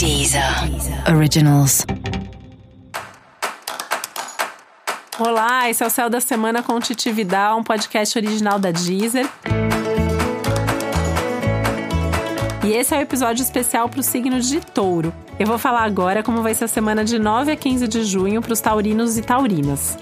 [0.00, 0.42] Deezer
[1.14, 1.84] Originals.
[5.18, 9.28] Olá, esse é o Céu da Semana com Titi Vidal, um podcast original da Deezer.
[12.64, 15.12] E esse é o um episódio especial para o signo de Touro.
[15.38, 18.40] Eu vou falar agora como vai ser a semana de 9 a 15 de junho
[18.40, 19.98] para os taurinos e taurinas.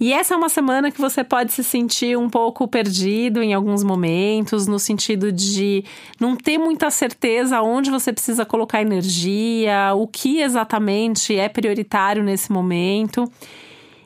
[0.00, 3.82] E essa é uma semana que você pode se sentir um pouco perdido em alguns
[3.82, 5.84] momentos, no sentido de
[6.20, 12.52] não ter muita certeza onde você precisa colocar energia, o que exatamente é prioritário nesse
[12.52, 13.30] momento.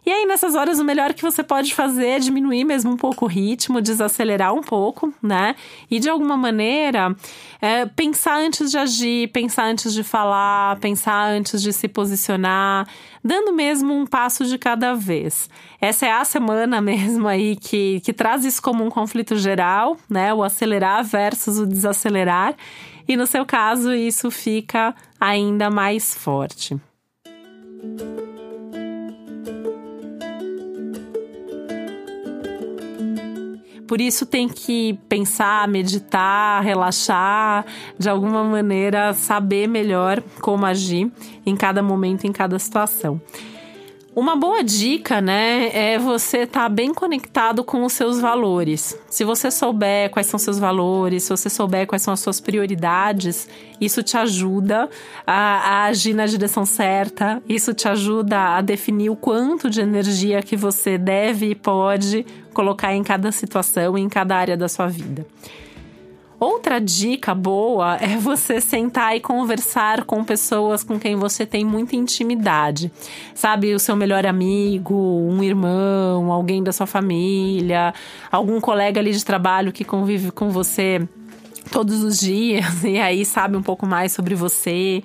[0.04, 3.24] E aí, nessas horas, o melhor que você pode fazer é diminuir mesmo um pouco
[3.24, 5.54] o ritmo, desacelerar um pouco, né?
[5.88, 7.14] E de alguma maneira,
[7.60, 12.88] é, pensar antes de agir, pensar antes de falar, pensar antes de se posicionar,
[13.22, 15.48] dando mesmo um passo de cada vez.
[15.80, 20.34] Essa é a semana mesmo aí que, que traz isso como um conflito geral, né?
[20.34, 22.56] O acelerar versus o desacelerar.
[23.06, 26.76] E no seu caso, isso fica ainda mais forte.
[33.92, 37.66] Por isso tem que pensar, meditar, relaxar,
[37.98, 41.12] de alguma maneira saber melhor como agir
[41.44, 43.20] em cada momento, em cada situação.
[44.14, 48.94] Uma boa dica, né, é você estar tá bem conectado com os seus valores.
[49.08, 53.48] Se você souber quais são seus valores, se você souber quais são as suas prioridades,
[53.80, 54.90] isso te ajuda
[55.26, 60.42] a, a agir na direção certa, isso te ajuda a definir o quanto de energia
[60.42, 65.26] que você deve e pode colocar em cada situação, em cada área da sua vida.
[66.42, 71.94] Outra dica boa é você sentar e conversar com pessoas com quem você tem muita
[71.94, 72.90] intimidade.
[73.32, 77.94] Sabe, o seu melhor amigo, um irmão, alguém da sua família,
[78.28, 81.06] algum colega ali de trabalho que convive com você
[81.70, 85.00] todos os dias e aí sabe um pouco mais sobre você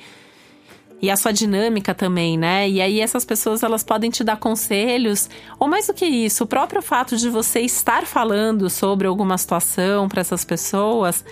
[1.02, 2.68] e a sua dinâmica também, né?
[2.68, 5.30] E aí essas pessoas elas podem te dar conselhos,
[5.60, 10.08] ou mais do que isso, o próprio fato de você estar falando sobre alguma situação
[10.08, 11.24] para essas pessoas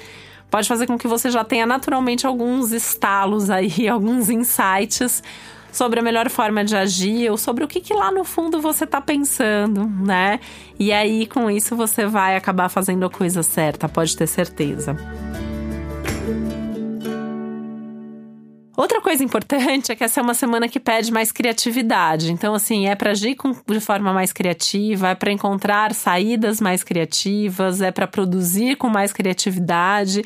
[0.49, 5.23] pode fazer com que você já tenha naturalmente alguns estalos aí, alguns insights
[5.71, 8.85] sobre a melhor forma de agir ou sobre o que, que lá no fundo você
[8.85, 10.39] está pensando, né?
[10.79, 14.95] E aí com isso você vai acabar fazendo a coisa certa, pode ter certeza.
[18.77, 22.31] Outra coisa importante é que essa é uma semana que pede mais criatividade.
[22.31, 26.83] Então, assim, é para agir com, de forma mais criativa, é para encontrar saídas mais
[26.83, 30.23] criativas, é para produzir com mais criatividade,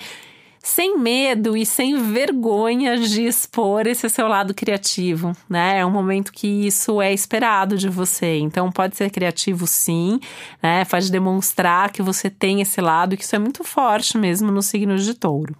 [0.61, 5.79] sem medo e sem vergonha de expor esse seu lado criativo, né?
[5.79, 8.39] É um momento que isso é esperado de você.
[8.39, 10.19] Então, pode ser criativo sim,
[10.61, 10.83] né?
[10.85, 14.97] Faz demonstrar que você tem esse lado, que isso é muito forte mesmo no signo
[14.97, 15.55] de touro.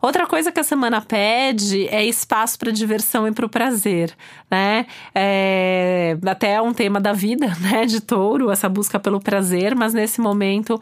[0.00, 4.16] Outra coisa que a semana pede é espaço para diversão e para o prazer,
[4.50, 4.86] né?
[5.14, 9.92] É, até é um tema da vida, né, de touro, essa busca pelo prazer, mas
[9.92, 10.80] nesse momento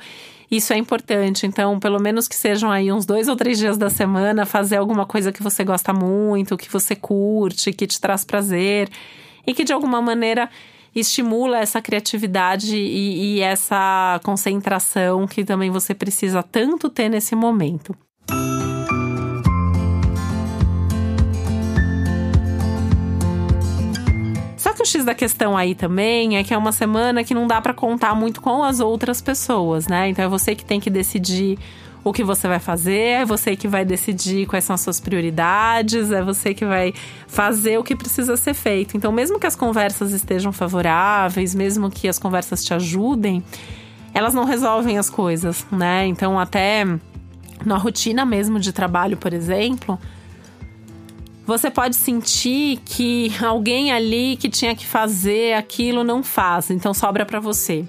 [0.49, 1.47] isso é importante.
[1.47, 5.05] Então, pelo menos que sejam aí uns dois ou três dias da semana, fazer alguma
[5.05, 8.89] coisa que você gosta muito, que você curte, que te traz prazer
[9.45, 10.49] e que de alguma maneira
[10.95, 17.97] estimula essa criatividade e, e essa concentração que também você precisa tanto ter nesse momento.
[24.79, 27.61] Que o X da questão aí também é que é uma semana que não dá
[27.61, 30.09] para contar muito com as outras pessoas, né?
[30.09, 31.59] Então é você que tem que decidir
[32.05, 36.13] o que você vai fazer, é você que vai decidir quais são as suas prioridades,
[36.13, 36.95] é você que vai
[37.27, 38.97] fazer o que precisa ser feito.
[38.97, 43.43] Então, mesmo que as conversas estejam favoráveis, mesmo que as conversas te ajudem,
[44.15, 46.07] elas não resolvem as coisas, né?
[46.07, 46.87] Então, até
[47.67, 49.99] na rotina mesmo de trabalho, por exemplo,
[51.49, 57.25] você pode sentir que alguém ali que tinha que fazer aquilo não faz, então sobra
[57.25, 57.87] para você.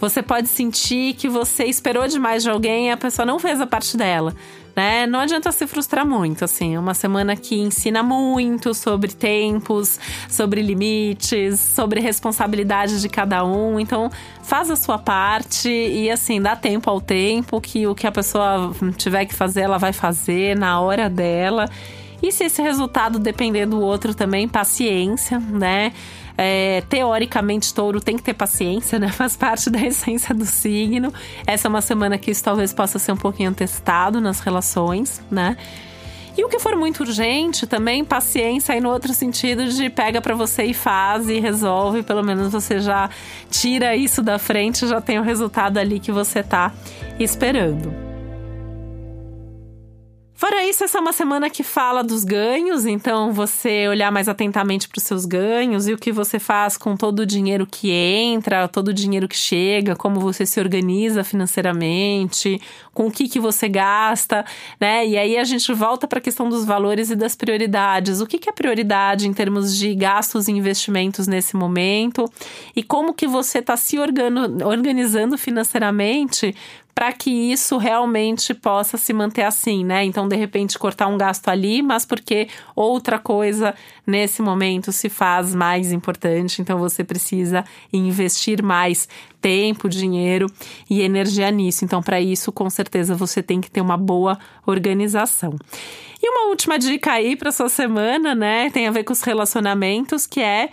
[0.00, 3.66] Você pode sentir que você esperou demais de alguém e a pessoa não fez a
[3.66, 4.34] parte dela.
[4.74, 5.06] Né?
[5.06, 6.74] Não adianta se frustrar muito, assim.
[6.74, 13.78] É uma semana que ensina muito sobre tempos, sobre limites, sobre responsabilidade de cada um.
[13.78, 14.10] Então,
[14.42, 18.74] faz a sua parte e, assim, dá tempo ao tempo que o que a pessoa
[18.98, 21.70] tiver que fazer, ela vai fazer na hora dela.
[22.22, 25.92] E se esse resultado depender do outro também, paciência, né?
[26.38, 29.08] É, teoricamente, touro tem que ter paciência, né?
[29.12, 31.12] Faz parte da essência do signo.
[31.46, 35.56] Essa é uma semana que isso talvez possa ser um pouquinho testado nas relações, né?
[36.36, 40.34] E o que for muito urgente, também paciência aí no outro sentido de pega para
[40.34, 43.08] você e faz e resolve, pelo menos você já
[43.50, 46.74] tira isso da frente, já tem o resultado ali que você tá
[47.18, 48.05] esperando.
[50.36, 54.86] Fora isso, essa é uma semana que fala dos ganhos, então você olhar mais atentamente
[54.86, 58.68] para os seus ganhos e o que você faz com todo o dinheiro que entra,
[58.68, 62.60] todo o dinheiro que chega, como você se organiza financeiramente,
[62.92, 64.44] com o que, que você gasta,
[64.78, 65.06] né?
[65.06, 68.20] E aí a gente volta para a questão dos valores e das prioridades.
[68.20, 72.30] O que, que é prioridade em termos de gastos e investimentos nesse momento?
[72.74, 76.54] E como que você está se organizando financeiramente
[76.96, 80.02] para que isso realmente possa se manter assim, né?
[80.02, 83.74] Então, de repente, cortar um gasto ali, mas porque outra coisa
[84.06, 89.06] nesse momento se faz mais importante, então você precisa investir mais
[89.42, 90.46] tempo, dinheiro
[90.88, 91.84] e energia nisso.
[91.84, 95.54] Então, para isso, com certeza você tem que ter uma boa organização.
[96.22, 98.70] E uma última dica aí para sua semana, né?
[98.70, 100.70] Tem a ver com os relacionamentos, que é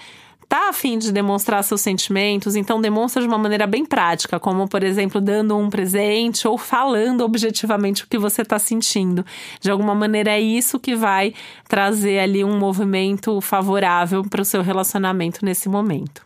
[0.53, 4.83] tá afim de demonstrar seus sentimentos, então demonstra de uma maneira bem prática, como por
[4.83, 9.25] exemplo dando um presente ou falando objetivamente o que você está sentindo.
[9.59, 11.33] De alguma maneira é isso que vai
[11.67, 16.21] trazer ali um movimento favorável para o seu relacionamento nesse momento.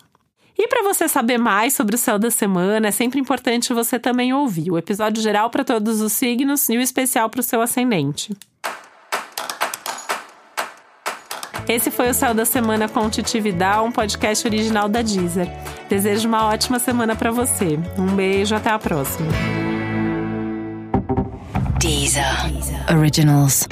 [0.57, 4.33] E para você saber mais sobre o céu da semana, é sempre importante você também
[4.33, 8.35] ouvir o episódio geral para todos os signos e o especial para o seu ascendente.
[11.67, 15.49] Esse foi o Céu da Semana com Titi Vidal, um podcast original da Deezer.
[15.89, 17.77] Desejo uma ótima semana para você.
[17.97, 19.27] Um beijo, até a próxima.
[21.79, 22.51] Deezer.
[22.51, 22.97] Deezer.
[22.97, 23.67] Originals.